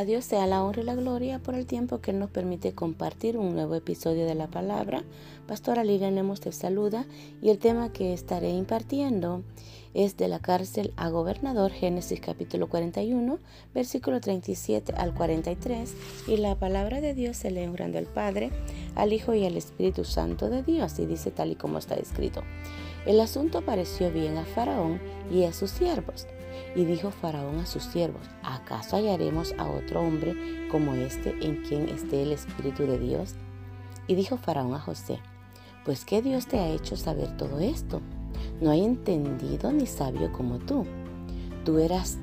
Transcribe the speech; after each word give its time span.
A 0.00 0.06
Dios 0.06 0.24
sea 0.24 0.46
la 0.46 0.64
honra 0.64 0.80
y 0.80 0.86
la 0.86 0.94
gloria 0.94 1.40
por 1.40 1.54
el 1.54 1.66
tiempo 1.66 2.00
que 2.00 2.14
nos 2.14 2.30
permite 2.30 2.72
compartir 2.72 3.36
un 3.36 3.52
nuevo 3.52 3.74
episodio 3.74 4.24
de 4.24 4.34
la 4.34 4.46
palabra. 4.46 5.04
Pastora 5.46 5.84
Lilian 5.84 6.34
te 6.36 6.52
saluda 6.52 7.04
y 7.42 7.50
el 7.50 7.58
tema 7.58 7.92
que 7.92 8.14
estaré 8.14 8.48
impartiendo 8.48 9.42
es 9.92 10.16
de 10.16 10.28
la 10.28 10.38
cárcel 10.38 10.94
a 10.96 11.10
gobernador, 11.10 11.70
Génesis 11.70 12.18
capítulo 12.18 12.70
41, 12.70 13.40
versículo 13.74 14.22
37 14.22 14.94
al 14.96 15.12
43. 15.12 15.94
Y 16.28 16.38
la 16.38 16.54
palabra 16.54 17.02
de 17.02 17.12
Dios 17.12 17.36
se 17.36 17.50
lee 17.50 17.66
honrando 17.66 17.98
al 17.98 18.06
Padre, 18.06 18.52
al 18.94 19.12
Hijo 19.12 19.34
y 19.34 19.44
al 19.44 19.58
Espíritu 19.58 20.06
Santo 20.06 20.48
de 20.48 20.62
Dios, 20.62 20.98
y 20.98 21.04
dice 21.04 21.30
tal 21.30 21.50
y 21.50 21.56
como 21.56 21.76
está 21.76 21.96
escrito. 21.96 22.42
El 23.04 23.20
asunto 23.20 23.60
pareció 23.66 24.10
bien 24.10 24.38
a 24.38 24.46
Faraón 24.46 24.98
y 25.30 25.44
a 25.44 25.52
sus 25.52 25.70
siervos 25.70 26.26
y 26.74 26.84
dijo 26.84 27.10
Faraón 27.10 27.58
a 27.58 27.66
sus 27.66 27.82
siervos, 27.82 28.22
¿acaso 28.42 28.96
hallaremos 28.96 29.54
a 29.58 29.68
otro 29.68 30.00
hombre 30.00 30.68
como 30.70 30.94
este 30.94 31.34
en 31.40 31.62
quien 31.62 31.88
esté 31.88 32.22
el 32.22 32.32
Espíritu 32.32 32.84
de 32.84 32.98
Dios? 32.98 33.34
Y 34.06 34.14
dijo 34.14 34.36
Faraón 34.36 34.74
a 34.74 34.80
José, 34.80 35.18
pues 35.84 36.04
¿qué 36.04 36.22
Dios 36.22 36.46
te 36.46 36.58
ha 36.58 36.68
hecho 36.68 36.96
saber 36.96 37.36
todo 37.36 37.60
esto? 37.60 38.00
No 38.60 38.70
hay 38.70 38.84
entendido 38.84 39.72
ni 39.72 39.86
sabio 39.86 40.32
como 40.32 40.58
tú. 40.58 40.84
Tú 41.64 41.78
eras, 41.78 42.18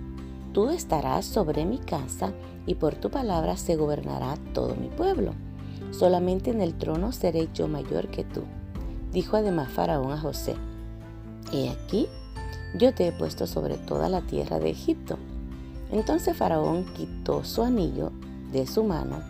tú 0.53 0.69
estarás 0.69 1.25
sobre 1.25 1.65
mi 1.65 1.79
casa 1.79 2.33
y 2.65 2.75
por 2.75 2.95
tu 2.95 3.09
palabra 3.09 3.57
se 3.57 3.75
gobernará 3.75 4.35
todo 4.53 4.75
mi 4.75 4.89
pueblo. 4.89 5.33
Solamente 5.91 6.51
en 6.51 6.61
el 6.61 6.75
trono 6.75 7.11
seré 7.11 7.49
yo 7.53 7.67
mayor 7.67 8.09
que 8.09 8.23
tú. 8.23 8.43
Dijo 9.11 9.37
además 9.37 9.71
Faraón 9.71 10.11
a 10.11 10.19
José, 10.19 10.55
He 11.51 11.69
aquí 11.69 12.07
yo 12.75 12.93
te 12.93 13.07
he 13.07 13.11
puesto 13.11 13.47
sobre 13.47 13.77
toda 13.77 14.09
la 14.09 14.21
tierra 14.21 14.59
de 14.59 14.69
Egipto. 14.69 15.17
Entonces 15.91 16.35
Faraón 16.35 16.85
quitó 16.93 17.43
su 17.43 17.63
anillo 17.63 18.11
de 18.51 18.67
su 18.67 18.83
mano 18.83 19.21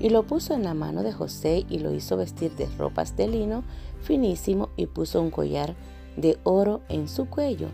y 0.00 0.10
lo 0.10 0.24
puso 0.24 0.54
en 0.54 0.64
la 0.64 0.74
mano 0.74 1.02
de 1.02 1.12
José 1.12 1.64
y 1.68 1.78
lo 1.78 1.92
hizo 1.92 2.16
vestir 2.16 2.52
de 2.56 2.66
ropas 2.76 3.16
de 3.16 3.28
lino 3.28 3.64
finísimo 4.02 4.68
y 4.76 4.86
puso 4.86 5.20
un 5.20 5.30
collar 5.30 5.74
de 6.16 6.38
oro 6.44 6.82
en 6.88 7.08
su 7.08 7.26
cuello 7.26 7.68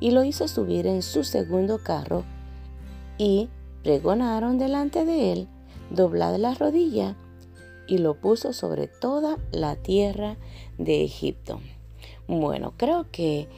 y 0.00 0.12
lo 0.12 0.24
hizo 0.24 0.48
subir 0.48 0.86
en 0.86 1.02
su 1.02 1.24
segundo 1.24 1.78
carro 1.78 2.24
y 3.18 3.48
pregonaron 3.82 4.58
delante 4.58 5.04
de 5.04 5.32
él 5.32 5.48
doblada 5.90 6.38
la 6.38 6.54
rodilla 6.54 7.16
y 7.86 7.98
lo 7.98 8.14
puso 8.14 8.52
sobre 8.52 8.86
toda 8.86 9.36
la 9.50 9.76
tierra 9.76 10.36
de 10.78 11.04
Egipto. 11.04 11.60
Bueno, 12.28 12.72
creo 12.76 13.06
que 13.10 13.48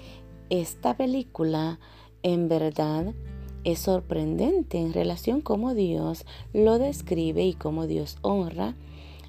esta 0.52 0.98
película 0.98 1.80
en 2.22 2.46
verdad 2.46 3.14
es 3.64 3.78
sorprendente 3.78 4.76
en 4.76 4.92
relación 4.92 5.40
cómo 5.40 5.72
Dios 5.72 6.26
lo 6.52 6.78
describe 6.78 7.42
y 7.42 7.54
cómo 7.54 7.86
Dios 7.86 8.18
honra 8.20 8.74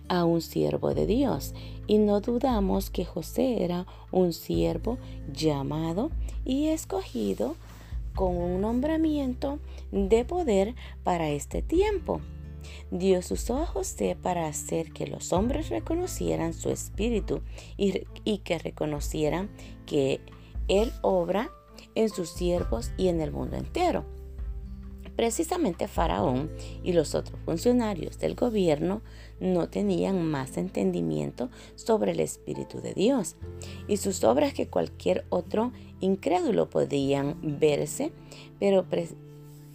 a 0.09 0.25
un 0.25 0.41
siervo 0.41 0.93
de 0.93 1.05
Dios. 1.05 1.53
Y 1.87 1.97
no 1.97 2.19
dudamos 2.19 2.89
que 2.89 3.05
José 3.05 3.63
era 3.63 3.85
un 4.11 4.33
siervo 4.33 4.97
llamado 5.31 6.11
y 6.43 6.67
escogido 6.67 7.55
con 8.15 8.35
un 8.35 8.59
nombramiento 8.59 9.59
de 9.93 10.25
poder 10.25 10.75
para 11.05 11.29
este 11.29 11.61
tiempo. 11.61 12.19
Dios 12.91 13.31
usó 13.31 13.59
a 13.59 13.65
José 13.65 14.17
para 14.21 14.47
hacer 14.47 14.91
que 14.91 15.07
los 15.07 15.31
hombres 15.31 15.69
reconocieran 15.69 16.53
su 16.53 16.69
espíritu 16.69 17.39
y, 17.77 18.01
y 18.25 18.39
que 18.39 18.59
reconocieran 18.59 19.49
que 19.85 20.19
él 20.67 20.91
obra 21.01 21.51
en 21.95 22.09
sus 22.09 22.29
siervos 22.29 22.91
y 22.97 23.07
en 23.07 23.21
el 23.21 23.31
mundo 23.31 23.57
entero. 23.57 24.05
Precisamente 25.15 25.87
Faraón 25.87 26.49
y 26.83 26.93
los 26.93 27.13
otros 27.13 27.39
funcionarios 27.45 28.17
del 28.17 28.33
gobierno 28.33 29.01
no 29.39 29.69
tenían 29.69 30.25
más 30.25 30.57
entendimiento 30.57 31.49
sobre 31.75 32.13
el 32.13 32.19
Espíritu 32.19 32.81
de 32.81 32.95
Dios 32.95 33.35
y 33.87 33.97
sus 33.97 34.23
obras 34.23 34.53
que 34.53 34.67
cualquier 34.67 35.25
otro 35.29 35.71
incrédulo 35.99 36.69
podían 36.69 37.59
verse, 37.59 38.11
pero, 38.59 38.85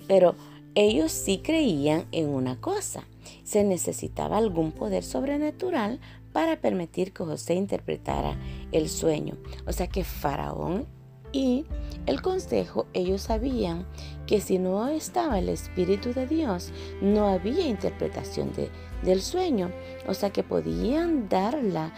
pero 0.08 0.34
ellos 0.74 1.12
sí 1.12 1.38
creían 1.38 2.06
en 2.10 2.28
una 2.28 2.60
cosa. 2.60 3.04
Se 3.44 3.62
necesitaba 3.62 4.38
algún 4.38 4.72
poder 4.72 5.04
sobrenatural 5.04 6.00
para 6.32 6.60
permitir 6.60 7.12
que 7.12 7.24
José 7.24 7.54
interpretara 7.54 8.36
el 8.72 8.88
sueño. 8.88 9.36
O 9.66 9.72
sea 9.72 9.88
que 9.88 10.04
Faraón 10.04 10.86
y 11.32 11.66
el 12.06 12.22
consejo, 12.22 12.86
ellos 12.94 13.22
sabían 13.22 13.86
que 14.26 14.40
si 14.40 14.58
no 14.58 14.88
estaba 14.88 15.38
el 15.38 15.48
Espíritu 15.48 16.12
de 16.14 16.26
Dios, 16.26 16.72
no 17.02 17.28
había 17.28 17.66
interpretación 17.66 18.52
de, 18.52 18.70
del 19.02 19.20
sueño. 19.20 19.70
O 20.06 20.14
sea 20.14 20.30
que 20.30 20.42
podían 20.42 21.28
dar 21.28 21.62
la, 21.62 21.92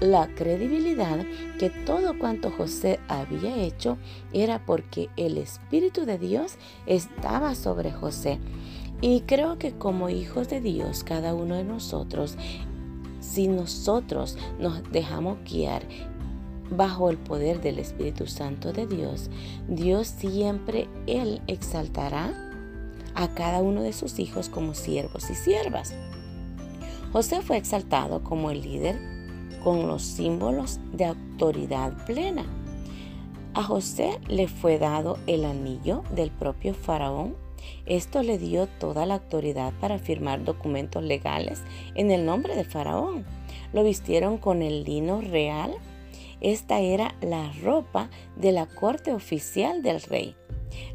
la 0.00 0.28
credibilidad 0.34 1.24
que 1.58 1.68
todo 1.68 2.18
cuanto 2.18 2.50
José 2.50 2.98
había 3.08 3.56
hecho 3.56 3.98
era 4.32 4.64
porque 4.64 5.10
el 5.16 5.36
Espíritu 5.36 6.06
de 6.06 6.18
Dios 6.18 6.56
estaba 6.86 7.54
sobre 7.54 7.92
José. 7.92 8.38
Y 9.02 9.22
creo 9.22 9.58
que 9.58 9.72
como 9.72 10.08
hijos 10.08 10.48
de 10.48 10.60
Dios, 10.60 11.04
cada 11.04 11.34
uno 11.34 11.56
de 11.56 11.64
nosotros 11.64 12.38
si 13.22 13.48
nosotros 13.48 14.36
nos 14.58 14.82
dejamos 14.92 15.38
guiar 15.48 15.82
bajo 16.70 17.08
el 17.08 17.16
poder 17.16 17.60
del 17.60 17.78
Espíritu 17.78 18.26
Santo 18.26 18.72
de 18.72 18.86
Dios, 18.86 19.30
Dios 19.68 20.08
siempre, 20.08 20.88
Él 21.06 21.40
exaltará 21.46 22.50
a 23.14 23.28
cada 23.28 23.62
uno 23.62 23.82
de 23.82 23.92
sus 23.92 24.18
hijos 24.18 24.48
como 24.48 24.74
siervos 24.74 25.30
y 25.30 25.34
siervas. 25.34 25.94
José 27.12 27.42
fue 27.42 27.58
exaltado 27.58 28.22
como 28.24 28.50
el 28.50 28.62
líder 28.62 28.98
con 29.62 29.86
los 29.86 30.02
símbolos 30.02 30.80
de 30.92 31.04
autoridad 31.04 32.04
plena. 32.06 32.44
A 33.54 33.62
José 33.62 34.18
le 34.28 34.48
fue 34.48 34.78
dado 34.78 35.18
el 35.26 35.44
anillo 35.44 36.02
del 36.14 36.30
propio 36.30 36.74
faraón 36.74 37.36
esto 37.86 38.22
le 38.22 38.38
dio 38.38 38.66
toda 38.66 39.06
la 39.06 39.14
autoridad 39.14 39.72
para 39.80 39.98
firmar 39.98 40.44
documentos 40.44 41.02
legales 41.02 41.62
en 41.94 42.10
el 42.10 42.24
nombre 42.24 42.54
de 42.56 42.64
Faraón. 42.64 43.24
Lo 43.72 43.84
vistieron 43.84 44.38
con 44.38 44.62
el 44.62 44.84
lino 44.84 45.20
real. 45.20 45.74
Esta 46.40 46.80
era 46.80 47.14
la 47.20 47.52
ropa 47.62 48.10
de 48.36 48.52
la 48.52 48.66
corte 48.66 49.12
oficial 49.12 49.82
del 49.82 50.00
rey. 50.02 50.36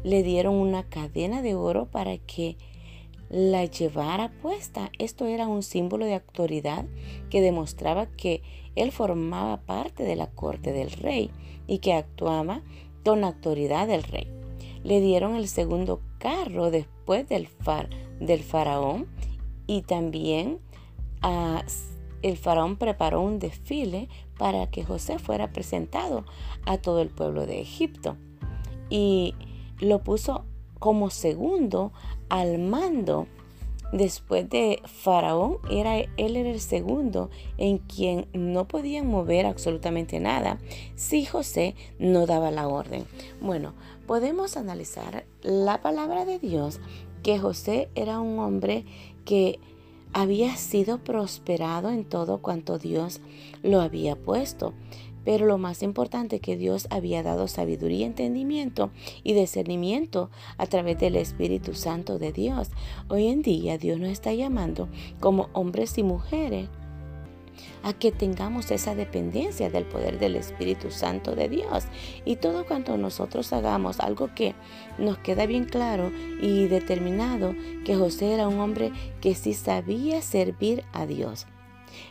Le 0.02 0.22
dieron 0.22 0.54
una 0.54 0.84
cadena 0.84 1.42
de 1.42 1.54
oro 1.54 1.86
para 1.86 2.18
que 2.18 2.56
la 3.30 3.64
llevara 3.64 4.32
puesta. 4.42 4.90
Esto 4.98 5.26
era 5.26 5.46
un 5.46 5.62
símbolo 5.62 6.06
de 6.06 6.14
autoridad 6.14 6.86
que 7.30 7.40
demostraba 7.40 8.06
que 8.06 8.42
él 8.74 8.92
formaba 8.92 9.62
parte 9.62 10.04
de 10.04 10.16
la 10.16 10.28
corte 10.28 10.72
del 10.72 10.90
rey 10.90 11.30
y 11.66 11.78
que 11.78 11.92
actuaba 11.92 12.62
con 13.04 13.20
la 13.20 13.28
autoridad 13.28 13.86
del 13.86 14.02
rey 14.02 14.38
le 14.84 15.00
dieron 15.00 15.34
el 15.34 15.48
segundo 15.48 16.00
carro 16.18 16.70
después 16.70 17.28
del, 17.28 17.46
far, 17.46 17.88
del 18.20 18.42
faraón. 18.42 19.06
Y 19.66 19.82
también 19.82 20.58
ah, 21.22 21.62
el 22.22 22.36
faraón 22.36 22.76
preparó 22.76 23.20
un 23.20 23.38
desfile 23.38 24.08
para 24.38 24.70
que 24.70 24.84
José 24.84 25.18
fuera 25.18 25.52
presentado 25.52 26.24
a 26.66 26.78
todo 26.78 27.00
el 27.00 27.08
pueblo 27.08 27.46
de 27.46 27.60
Egipto. 27.60 28.16
Y 28.90 29.34
lo 29.80 30.02
puso 30.02 30.44
como 30.78 31.10
segundo 31.10 31.92
al 32.28 32.58
mando 32.58 33.26
Después 33.92 34.48
de 34.50 34.82
Faraón, 34.84 35.58
era, 35.70 35.98
él 35.98 36.36
era 36.36 36.50
el 36.50 36.60
segundo 36.60 37.30
en 37.56 37.78
quien 37.78 38.26
no 38.34 38.68
podían 38.68 39.06
mover 39.06 39.46
absolutamente 39.46 40.20
nada 40.20 40.58
si 40.94 41.24
José 41.24 41.74
no 41.98 42.26
daba 42.26 42.50
la 42.50 42.68
orden. 42.68 43.06
Bueno, 43.40 43.72
podemos 44.06 44.56
analizar 44.56 45.24
la 45.42 45.80
palabra 45.80 46.26
de 46.26 46.38
Dios 46.38 46.80
que 47.22 47.38
José 47.38 47.88
era 47.94 48.20
un 48.20 48.38
hombre 48.38 48.84
que 49.24 49.58
había 50.12 50.56
sido 50.56 50.98
prosperado 50.98 51.90
en 51.90 52.04
todo 52.04 52.38
cuanto 52.38 52.78
Dios 52.78 53.20
lo 53.62 53.80
había 53.80 54.16
puesto. 54.16 54.74
Pero 55.28 55.44
lo 55.44 55.58
más 55.58 55.82
importante 55.82 56.40
que 56.40 56.56
Dios 56.56 56.86
había 56.88 57.22
dado 57.22 57.48
sabiduría, 57.48 58.06
entendimiento 58.06 58.90
y 59.22 59.34
discernimiento 59.34 60.30
a 60.56 60.64
través 60.64 60.98
del 60.98 61.16
Espíritu 61.16 61.74
Santo 61.74 62.18
de 62.18 62.32
Dios. 62.32 62.70
Hoy 63.10 63.26
en 63.26 63.42
día 63.42 63.76
Dios 63.76 64.00
nos 64.00 64.08
está 64.08 64.32
llamando 64.32 64.88
como 65.20 65.50
hombres 65.52 65.98
y 65.98 66.02
mujeres 66.02 66.70
a 67.82 67.92
que 67.92 68.10
tengamos 68.10 68.70
esa 68.70 68.94
dependencia 68.94 69.68
del 69.68 69.84
poder 69.84 70.18
del 70.18 70.34
Espíritu 70.34 70.90
Santo 70.90 71.34
de 71.34 71.50
Dios. 71.50 71.84
Y 72.24 72.36
todo 72.36 72.64
cuanto 72.64 72.96
nosotros 72.96 73.52
hagamos, 73.52 74.00
algo 74.00 74.30
que 74.34 74.54
nos 74.96 75.18
queda 75.18 75.44
bien 75.44 75.66
claro 75.66 76.10
y 76.40 76.68
determinado, 76.68 77.54
que 77.84 77.96
José 77.96 78.32
era 78.32 78.48
un 78.48 78.60
hombre 78.60 78.92
que 79.20 79.34
sí 79.34 79.52
sabía 79.52 80.22
servir 80.22 80.84
a 80.94 81.04
Dios. 81.04 81.46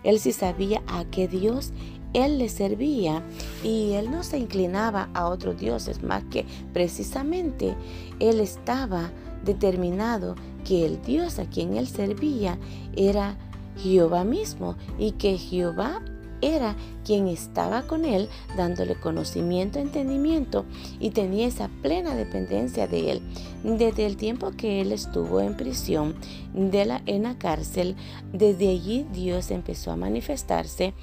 Él 0.03 0.19
sí 0.19 0.33
sabía 0.33 0.81
a 0.87 1.05
qué 1.05 1.27
Dios 1.27 1.73
él 2.13 2.39
le 2.39 2.49
servía 2.49 3.23
y 3.63 3.93
él 3.93 4.11
no 4.11 4.23
se 4.23 4.37
inclinaba 4.37 5.09
a 5.13 5.27
otros 5.27 5.59
dioses 5.59 6.03
más 6.03 6.23
que 6.25 6.45
precisamente 6.73 7.75
él 8.19 8.39
estaba 8.39 9.11
determinado 9.43 10.35
que 10.65 10.85
el 10.85 11.01
Dios 11.01 11.39
a 11.39 11.45
quien 11.45 11.75
él 11.75 11.87
servía 11.87 12.57
era 12.95 13.37
Jehová 13.77 14.23
mismo 14.23 14.75
y 14.97 15.11
que 15.11 15.37
Jehová 15.37 16.01
era 16.41 16.75
quien 17.03 17.27
estaba 17.27 17.83
con 17.83 18.05
él 18.05 18.29
dándole 18.55 18.95
conocimiento, 18.95 19.79
entendimiento 19.79 20.65
y 20.99 21.11
tenía 21.11 21.47
esa 21.47 21.69
plena 21.81 22.15
dependencia 22.15 22.87
de 22.87 23.11
él. 23.11 23.21
Desde 23.63 24.05
el 24.05 24.17
tiempo 24.17 24.51
que 24.51 24.81
él 24.81 24.91
estuvo 24.91 25.41
en 25.41 25.55
prisión, 25.55 26.15
de 26.53 26.85
la, 26.85 27.01
en 27.05 27.23
la 27.23 27.37
cárcel, 27.37 27.95
desde 28.33 28.69
allí 28.69 29.05
Dios 29.13 29.51
empezó 29.51 29.91
a 29.91 29.95
manifestarse 29.95 30.93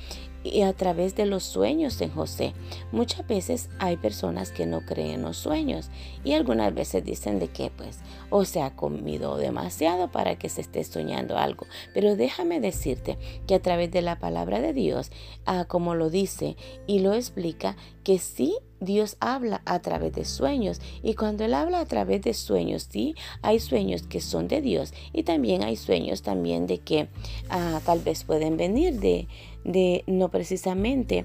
y 0.44 0.62
a 0.62 0.72
través 0.74 1.16
de 1.16 1.26
los 1.26 1.42
sueños 1.42 2.00
en 2.00 2.10
José. 2.10 2.52
Muchas 2.92 3.26
veces 3.26 3.70
hay 3.78 3.96
personas 3.96 4.52
que 4.52 4.66
no 4.66 4.82
creen 4.82 5.22
los 5.22 5.38
sueños 5.38 5.90
y 6.22 6.34
algunas 6.34 6.72
veces 6.74 7.04
dicen 7.04 7.38
de 7.38 7.48
que 7.48 7.70
pues 7.70 7.98
o 8.30 8.44
se 8.44 8.60
ha 8.62 8.76
comido 8.76 9.36
demasiado 9.38 10.12
para 10.12 10.36
que 10.36 10.48
se 10.48 10.60
esté 10.60 10.84
soñando 10.84 11.38
algo. 11.38 11.66
Pero 11.94 12.14
déjame 12.14 12.60
decirte 12.60 13.18
que 13.46 13.54
a 13.54 13.62
través 13.62 13.90
de 13.90 14.02
la 14.02 14.18
palabra 14.18 14.60
de 14.60 14.72
Dios, 14.72 15.10
ah, 15.46 15.64
como 15.66 15.94
lo 15.94 16.10
dice 16.10 16.56
y 16.86 17.00
lo 17.00 17.14
explica, 17.14 17.76
que 18.04 18.18
sí 18.18 18.58
Dios 18.80 19.16
habla 19.20 19.62
a 19.64 19.78
través 19.80 20.12
de 20.12 20.26
sueños 20.26 20.80
y 21.02 21.14
cuando 21.14 21.44
Él 21.44 21.54
habla 21.54 21.80
a 21.80 21.86
través 21.86 22.20
de 22.20 22.34
sueños, 22.34 22.88
sí, 22.90 23.14
hay 23.40 23.58
sueños 23.60 24.02
que 24.02 24.20
son 24.20 24.46
de 24.46 24.60
Dios 24.60 24.92
y 25.12 25.22
también 25.22 25.62
hay 25.62 25.76
sueños 25.76 26.20
también 26.20 26.66
de 26.66 26.78
que 26.78 27.08
ah, 27.48 27.80
tal 27.86 28.00
vez 28.00 28.24
pueden 28.24 28.58
venir 28.58 29.00
de, 29.00 29.26
de 29.64 30.04
no 30.06 30.30
precisamente 30.30 31.24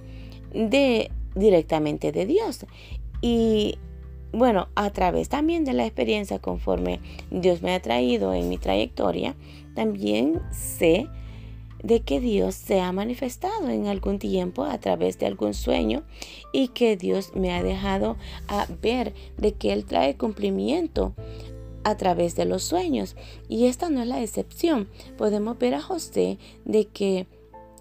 de 0.54 1.12
directamente 1.36 2.12
de 2.12 2.26
Dios. 2.26 2.66
Y 3.22 3.78
bueno, 4.32 4.70
a 4.76 4.92
través 4.92 5.30
también 5.30 5.66
de 5.66 5.74
la 5.74 5.86
experiencia 5.86 6.40
conforme 6.40 7.00
Dios 7.32 7.62
me 7.62 7.74
ha 7.74 7.82
traído 7.82 8.34
en 8.34 8.50
mi 8.50 8.58
trayectoria, 8.58 9.36
también 9.74 10.42
sé 10.52 11.08
de 11.84 12.02
que 12.02 12.20
Dios 12.20 12.56
se 12.56 12.82
ha 12.82 12.92
manifestado 12.92 13.70
en 13.70 13.88
algún 13.88 14.20
tiempo 14.20 14.66
a 14.66 14.78
través 14.80 15.18
de 15.18 15.26
algún 15.26 15.54
sueño 15.54 16.04
y 16.52 16.70
que 16.70 16.98
Dios 16.98 17.32
me 17.36 17.54
ha 17.54 17.64
dejado 17.64 18.18
a 18.48 18.68
ver 18.82 19.14
de 19.38 19.54
que 19.54 19.72
Él 19.74 19.86
trae 19.86 20.18
cumplimiento 20.18 21.14
a 21.84 21.96
través 21.96 22.36
de 22.36 22.46
los 22.46 22.64
sueños. 22.64 23.16
Y 23.48 23.66
esta 23.66 23.90
no 23.90 24.02
es 24.02 24.08
la 24.08 24.22
excepción. 24.22 24.90
Podemos 25.18 25.58
ver 25.58 25.74
a 25.74 25.82
José 25.82 26.38
de 26.66 26.86
que 26.86 27.28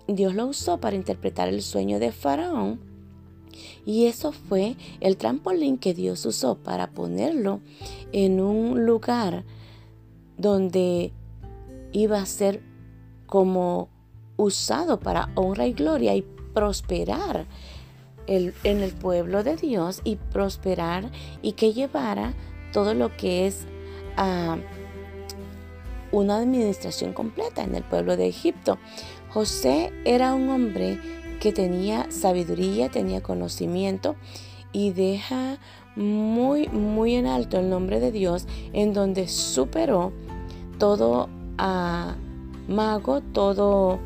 Dios 0.09 0.35
lo 0.35 0.47
usó 0.47 0.79
para 0.79 0.97
interpretar 0.97 1.49
el 1.49 1.63
sueño 1.63 1.99
de 1.99 2.13
Faraón. 2.13 2.81
Y 3.85 4.07
eso 4.07 4.33
fue 4.33 4.77
el 5.01 5.17
trampolín 5.17 5.79
que 5.79 5.95
Dios 5.95 6.25
usó 6.27 6.57
para 6.57 6.91
ponerlo 6.91 7.61
en 8.13 8.41
un 8.41 8.87
lugar 8.87 9.45
donde 10.37 11.13
iba 11.93 12.21
a 12.21 12.27
ser 12.27 12.63
como 13.27 13.89
usado 14.37 15.01
para 15.01 15.31
honra 15.35 15.67
y 15.67 15.73
gloria 15.73 16.15
y 16.15 16.23
prosperar 16.55 17.47
en 18.27 18.53
el 18.65 18.93
pueblo 18.93 19.43
de 19.43 19.57
Dios 19.57 20.01
y 20.05 20.17
prosperar 20.17 21.11
y 21.43 21.53
que 21.53 21.73
llevara 21.73 22.35
todo 22.73 22.95
lo 22.95 23.17
que 23.17 23.47
es 23.47 23.67
ah, 24.17 24.59
una 26.13 26.37
administración 26.37 27.13
completa 27.13 27.63
en 27.65 27.75
el 27.75 27.85
pueblo 27.85 28.17
de 28.17 28.29
Egipto. 28.29 28.79
José 29.31 29.93
era 30.05 30.35
un 30.35 30.49
hombre 30.51 31.01
que 31.41 31.53
tenía 31.53 32.11
sabiduría, 32.11 32.89
tenía 32.89 33.23
conocimiento 33.23 34.17
y 34.73 34.91
deja 34.91 35.59
muy, 35.97 36.69
muy 36.69 37.15
en 37.15 37.27
alto 37.27 37.59
el 37.59 37.71
nombre 37.71 38.01
de 38.01 38.13
Dios 38.13 38.47
en 38.73 38.93
donde 38.93 39.29
superó 39.29 40.13
todo 40.79 41.29
a 41.59 42.17
mago, 42.69 43.21
todo 43.21 43.99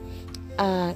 a 0.59 0.95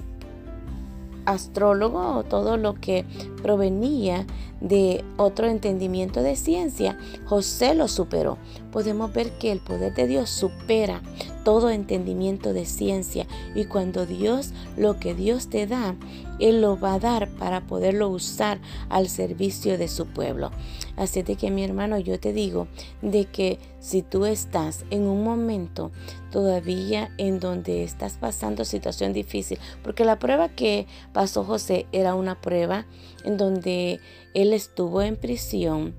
astrólogo 1.27 2.19
o 2.19 2.25
todo 2.25 2.57
lo 2.57 2.75
que 2.75 3.05
provenía 3.47 4.27
de 4.61 5.05
otro 5.17 5.47
entendimiento 5.47 6.21
de 6.21 6.35
ciencia, 6.35 6.99
José 7.27 7.77
lo 7.77 7.87
superó. 7.87 8.39
Podemos 8.73 9.13
ver 9.13 9.39
que 9.39 9.53
el 9.53 9.61
poder 9.61 9.95
de 9.95 10.09
Dios 10.09 10.31
supera 10.31 11.01
todo 11.45 11.71
entendimiento 11.71 12.53
de 12.53 12.67
ciencia 12.67 13.25
y 13.55 13.67
cuando 13.67 14.05
Dios 14.05 14.53
lo 14.77 14.99
que 14.99 15.15
Dios 15.15 15.49
te 15.49 15.69
da, 15.69 15.95
Él 16.41 16.61
lo 16.61 16.77
va 16.77 16.95
a 16.95 16.99
dar 16.99 17.29
para 17.29 17.61
poderlo 17.69 18.09
usar 18.09 18.59
al 18.89 19.09
servicio 19.09 19.79
de 19.79 19.87
su 19.87 20.07
pueblo. 20.07 20.51
Así 20.97 21.23
de 21.23 21.37
que 21.37 21.53
mi 21.53 21.63
hermano, 21.63 22.01
yo 22.01 22.19
te 22.19 22.33
digo 22.33 22.67
de 23.01 23.27
que 23.27 23.61
si 23.79 24.03
tú 24.03 24.27
estás 24.27 24.85
en 24.91 25.03
un 25.03 25.23
momento 25.23 25.93
todavía 26.33 27.11
en 27.19 27.39
donde 27.39 27.85
estás 27.85 28.15
pasando 28.15 28.65
situación 28.65 29.13
difícil, 29.13 29.61
porque 29.85 30.05
la 30.05 30.19
prueba 30.19 30.49
que 30.49 30.89
pasó 31.13 31.45
José 31.45 31.87
era 31.93 32.17
una 32.17 32.41
prueba 32.41 32.87
en 33.25 33.36
donde 33.37 34.01
él 34.35 34.53
estuvo 34.53 35.03
en 35.03 35.17
prisión 35.17 35.95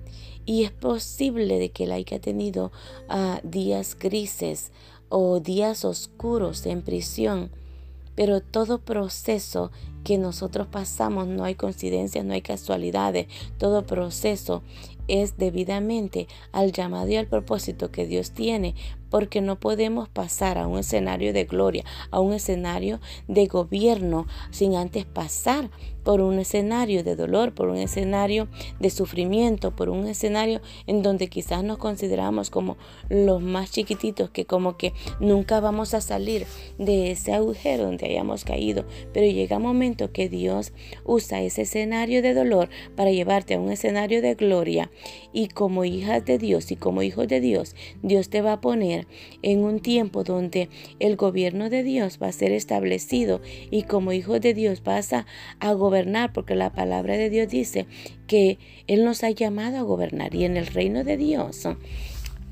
y 0.46 0.64
es 0.64 0.72
posible 0.72 1.60
de 1.60 1.70
que 1.70 1.84
él 1.84 1.92
haya 1.92 2.20
tenido 2.20 2.72
ah, 3.10 3.42
días 3.44 3.98
grises 4.00 4.72
o 5.10 5.40
días 5.40 5.86
oscuros 5.86 6.66
en 6.66 6.82
prisión. 6.82 7.52
Pero 8.16 8.42
todo 8.42 8.80
proceso 8.80 9.72
que 10.04 10.18
nosotros 10.18 10.68
pasamos 10.68 11.28
no 11.28 11.44
hay 11.44 11.56
coincidencias, 11.56 12.24
no 12.24 12.34
hay 12.34 12.42
casualidades. 12.42 13.28
Todo 13.58 13.86
proceso 13.86 14.64
es 15.08 15.38
debidamente 15.38 16.28
al 16.52 16.72
llamado 16.72 17.10
y 17.10 17.18
al 17.18 17.28
propósito 17.28 17.92
que 17.92 18.08
Dios 18.08 18.32
tiene, 18.32 18.74
porque 19.10 19.42
no 19.42 19.60
podemos 19.60 20.10
pasar 20.10 20.58
a 20.58 20.68
un 20.68 20.80
escenario 20.80 21.34
de 21.34 21.46
gloria, 21.46 21.84
a 22.12 22.20
un 22.20 22.34
escenario 22.34 23.00
de 23.28 23.48
gobierno, 23.48 24.28
sin 24.52 24.76
antes 24.76 25.06
pasar 25.06 25.70
por 26.08 26.22
un 26.22 26.40
escenario 26.40 27.04
de 27.04 27.18
dolor, 27.18 27.54
por 27.54 27.68
un 27.68 27.76
escenario 27.76 28.48
de 28.80 28.90
sufrimiento, 28.90 29.76
por 29.76 29.90
un 29.90 30.08
escenario 30.08 30.62
en 30.86 31.04
donde 31.04 31.28
quizás 31.28 31.66
nos 31.66 31.78
consideramos 31.80 32.50
como 32.50 32.78
los 33.10 33.42
más 33.42 33.72
chiquititos, 33.72 34.30
que 34.30 34.46
como 34.46 34.78
que 34.78 34.94
nunca 35.20 35.60
vamos 35.60 35.94
a 35.94 36.00
salir 36.00 36.46
de 36.78 37.12
ese 37.12 37.34
agujero 37.34 37.84
donde 37.84 38.06
hayamos 38.06 38.46
caído, 38.46 38.86
pero 39.12 39.28
llega 39.30 39.58
un 39.58 39.64
momento 39.64 40.14
que 40.14 40.30
Dios 40.30 40.72
usa 41.04 41.42
ese 41.42 41.64
escenario 41.64 42.22
de 42.22 42.34
dolor 42.34 42.70
para 42.96 43.12
llevarte 43.12 43.56
a 43.56 43.60
un 43.60 43.70
escenario 43.70 44.22
de 44.22 44.36
gloria. 44.36 44.90
Y 45.34 45.50
como 45.50 45.84
hijas 45.84 46.24
de 46.26 46.38
Dios 46.38 46.72
y 46.72 46.78
como 46.78 47.04
hijos 47.04 47.28
de 47.28 47.42
Dios, 47.42 47.76
Dios 48.02 48.30
te 48.30 48.42
va 48.42 48.54
a 48.54 48.62
poner 48.62 48.97
en 49.42 49.64
un 49.64 49.80
tiempo 49.80 50.24
donde 50.24 50.70
el 51.00 51.16
gobierno 51.16 51.70
de 51.70 51.84
Dios 51.84 52.20
va 52.22 52.28
a 52.28 52.32
ser 52.32 52.52
establecido 52.52 53.42
y 53.70 53.84
como 53.84 54.14
hijos 54.14 54.42
de 54.42 54.54
Dios 54.54 54.84
vas 54.84 55.14
a, 55.14 55.26
gobernar, 55.74 56.32
porque 56.34 56.56
la 56.56 56.72
palabra 56.72 57.18
de 57.18 57.30
Dios 57.30 57.50
dice 57.50 57.86
que 58.26 58.58
Él 58.88 59.04
nos 59.04 59.24
ha 59.24 59.30
llamado 59.30 59.78
a 59.78 59.82
gobernar 59.82 60.34
y 60.34 60.46
en 60.46 60.58
el 60.58 60.68
reino 60.68 61.04
de 61.04 61.18
Dios 61.18 61.68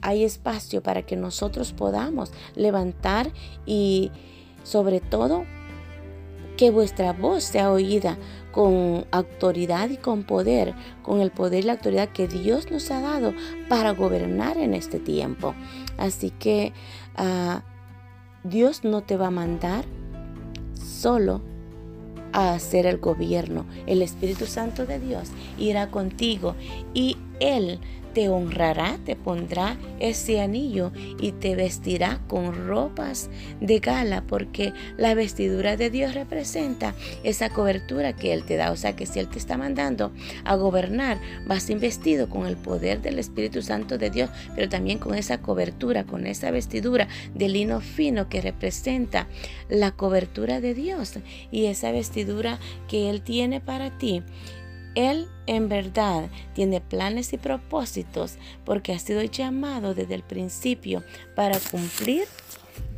hay 0.02 0.24
espacio 0.24 0.84
para 0.84 1.04
que 1.04 1.16
nosotros 1.16 1.74
podamos 1.74 2.32
levantar 2.56 3.32
y 3.66 4.12
sobre 4.64 5.00
todo 5.00 5.46
que 6.58 6.72
vuestra 6.72 7.14
voz 7.14 7.44
sea 7.44 7.72
oída 7.72 8.18
con 8.52 9.06
autoridad 9.12 9.90
y 9.90 9.98
con 9.98 10.24
poder, 10.24 10.74
con 11.02 11.20
el 11.20 11.32
poder 11.32 11.64
y 11.64 11.68
la 11.68 11.74
autoridad 11.74 12.10
que 12.10 12.28
Dios 12.28 12.72
nos 12.72 12.90
ha 12.92 13.02
dado 13.02 13.34
para 13.68 13.92
gobernar 13.92 14.58
en 14.58 14.74
este 14.74 15.00
tiempo. 15.00 15.54
Así 15.98 16.32
que 16.32 16.74
ah, 17.16 17.64
Dios 18.44 18.84
no 18.84 19.02
te 19.02 19.18
va 19.18 19.28
a 19.28 19.32
mandar 19.32 19.86
solo 20.74 21.42
a 22.34 22.54
hacer 22.54 22.86
el 22.86 22.98
gobierno. 22.98 23.66
El 23.88 24.02
Espíritu 24.02 24.46
Santo 24.46 24.86
de 24.86 25.00
Dios 25.00 25.30
irá 25.58 25.90
contigo 25.90 26.56
y 26.94 27.18
Él 27.39 27.80
te 28.15 28.30
honrará, 28.30 28.98
te 29.04 29.18
pondrá 29.18 29.77
ese 30.00 30.39
anillo 30.39 30.94
y 31.20 31.34
te 31.34 31.54
vestirá 31.54 32.22
con 32.30 32.65
ropas 32.65 33.30
de 33.60 33.80
gala, 33.80 34.24
porque 34.25 34.72
la 34.98 35.13
vestidura 35.15 35.75
de 35.75 35.89
Dios 35.89 36.13
representa 36.13 36.96
esa 37.25 37.50
cobertura 37.50 38.15
que 38.15 38.32
Él 38.32 38.46
te 38.46 38.56
da. 38.56 38.72
O 38.72 38.77
sea 38.77 38.96
que 38.96 39.06
si 39.06 39.20
Él 39.20 39.27
te 39.27 39.38
está 39.38 39.58
mandando 39.58 40.13
a 40.46 40.56
gobernar, 40.56 41.20
vas 41.46 41.70
investido 41.70 42.30
con 42.30 42.48
el 42.48 42.56
poder 42.56 43.01
del 43.01 43.20
Espíritu 43.20 43.62
Santo 43.62 43.98
de 43.98 44.10
Dios, 44.10 44.30
pero 44.56 44.70
también 44.70 44.98
con 44.98 45.13
esa 45.13 45.42
cobertura, 45.42 46.06
con 46.06 46.25
esa 46.25 46.51
vestidura 46.51 47.10
de 47.34 47.50
lino 47.50 47.82
fino 47.82 48.30
que 48.30 48.39
representa 48.39 49.27
la 49.68 49.92
cobertura 49.92 50.62
de 50.62 50.74
Dios 50.74 51.20
y 51.51 51.65
esa 51.65 51.92
vestidura 51.92 52.60
que 52.88 53.10
Él 53.10 53.22
tiene 53.22 53.60
para 53.60 53.98
ti 53.98 54.24
él 54.96 55.28
en 55.48 55.70
verdad 55.70 56.30
tiene 56.54 56.82
planes 56.82 57.34
y 57.34 57.38
propósitos 57.38 58.38
porque 58.64 58.94
ha 58.94 59.00
sido 59.00 59.22
llamado 59.24 59.94
desde 59.94 60.16
el 60.16 60.24
principio 60.24 61.04
para 61.36 61.60
cumplir 61.60 62.25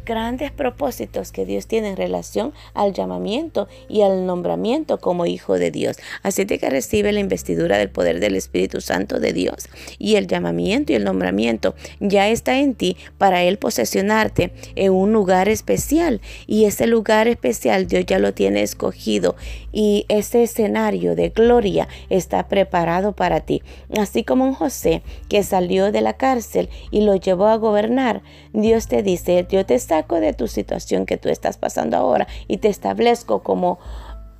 grandes 0.08 0.52
propósitos 0.52 1.32
que 1.32 1.46
Dios 1.46 1.68
tiene 1.68 1.90
en 1.90 1.98
relación 1.98 2.54
al 2.74 2.94
llamamiento 2.94 3.68
y 3.90 4.02
al 4.02 4.26
nombramiento 4.26 5.00
como 5.00 5.26
hijo 5.26 5.60
de 5.60 5.70
Dios. 5.70 5.98
Así 6.24 6.46
de 6.46 6.58
que 6.58 6.70
recibe 6.70 7.12
la 7.12 7.20
investidura 7.20 7.78
del 7.78 7.90
poder 7.90 8.20
del 8.22 8.36
Espíritu 8.36 8.80
Santo 8.80 9.20
de 9.20 9.34
Dios 9.34 9.68
y 10.00 10.16
el 10.16 10.28
llamamiento 10.28 10.94
y 10.94 10.96
el 10.96 11.04
nombramiento 11.04 11.76
ya 12.00 12.30
está 12.30 12.58
en 12.60 12.74
ti 12.74 12.96
para 13.18 13.44
Él 13.44 13.58
posesionarte 13.58 14.54
en 14.76 14.94
un 14.94 15.12
lugar 15.12 15.50
especial 15.50 16.22
y 16.48 16.66
ese 16.66 16.88
lugar 16.88 17.28
especial 17.28 17.88
Dios 17.88 18.06
ya 18.06 18.18
lo 18.18 18.34
tiene 18.34 18.64
escogido 18.64 19.36
y 19.74 20.06
ese 20.08 20.44
escenario 20.44 21.16
de 21.16 21.30
gloria 21.30 21.90
está 22.10 22.48
preparado 22.48 23.12
para 23.12 23.42
ti. 23.42 23.62
Así 23.98 24.24
como 24.24 24.46
un 24.46 24.54
José 24.54 25.04
que 25.28 25.44
salió 25.44 25.92
de 25.92 26.02
la 26.02 26.14
cárcel 26.14 26.70
y 26.92 27.02
lo 27.02 27.16
llevó 27.16 27.48
a 27.48 27.58
gobernar, 27.58 28.22
Dios 28.54 28.88
te 28.88 29.04
dice, 29.04 29.46
yo 29.50 29.66
te 29.66 29.76
saco 29.98 30.20
de 30.20 30.34
tu 30.34 30.48
situación 30.48 31.06
que 31.06 31.18
tú 31.18 31.30
estás 31.30 31.58
pasando 31.58 31.98
ahora 31.98 32.28
y 32.48 32.58
te 32.58 32.68
establezco 32.68 33.42
como 33.42 33.80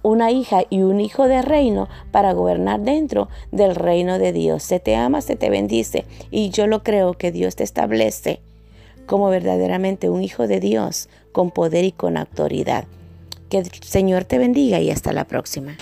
una 0.04 0.30
hija 0.30 0.64
y 0.70 0.84
un 0.84 1.02
hijo 1.02 1.28
de 1.28 1.42
reino 1.42 1.90
para 2.12 2.34
gobernar 2.34 2.80
dentro 2.82 3.28
del 3.52 3.76
reino 3.76 4.20
de 4.20 4.34
Dios. 4.34 4.62
Se 4.62 4.80
te 4.80 4.96
ama, 4.96 5.22
se 5.22 5.36
te 5.36 5.50
bendice 5.50 6.06
y 6.30 6.50
yo 6.52 6.68
lo 6.68 6.84
creo 6.84 7.14
que 7.14 7.32
Dios 7.32 7.56
te 7.56 7.64
establece 7.64 8.40
como 9.08 9.30
verdaderamente 9.30 10.10
un 10.10 10.24
hijo 10.24 10.48
de 10.48 10.60
Dios 10.60 11.10
con 11.32 11.50
poder 11.50 11.86
y 11.86 11.92
con 11.92 12.18
autoridad. 12.18 12.86
Que 13.50 13.58
el 13.60 13.72
Señor 13.82 14.26
te 14.26 14.38
bendiga 14.38 14.80
y 14.80 14.92
hasta 14.92 15.12
la 15.12 15.26
próxima. 15.26 15.76